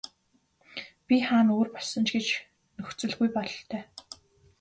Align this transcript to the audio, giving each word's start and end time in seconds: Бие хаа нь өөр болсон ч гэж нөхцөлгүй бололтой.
Бие 1.07 1.21
хаа 1.27 1.41
нь 1.43 1.53
өөр 1.55 1.69
болсон 1.73 2.03
ч 2.07 2.09
гэж 2.15 2.27
нөхцөлгүй 2.77 3.29
бололтой. 3.33 3.81